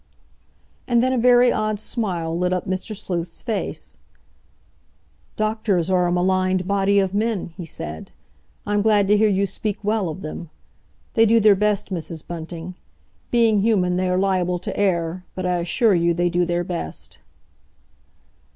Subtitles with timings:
[0.87, 2.95] And then a very odd smile lit up Mr.
[2.97, 3.97] Sleuth's face.
[5.35, 8.09] "Doctors are a maligned body of men," he said.
[8.65, 10.49] "I'm glad to hear you speak well of them.
[11.13, 12.25] They do their best, Mrs.
[12.25, 12.73] Bunting.
[13.29, 17.19] Being human they are liable to err, but I assure you they do their best."